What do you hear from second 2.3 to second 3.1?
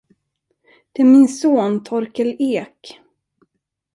Ek.